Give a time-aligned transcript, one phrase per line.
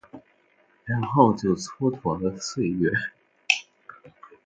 [0.83, 2.91] 然后就蹉跎了岁月